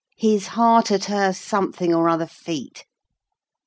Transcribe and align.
His 0.17 0.47
heart 0.47 0.89
at 0.89 1.05
her 1.05 1.31
something 1.31 1.93
or 1.93 2.09
other 2.09 2.25
feet.' 2.25 2.85